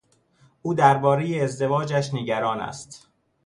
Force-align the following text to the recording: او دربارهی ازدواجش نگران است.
او 0.61 0.73
دربارهی 0.73 1.41
ازدواجش 1.41 2.13
نگران 2.13 2.59
است. 2.59 3.07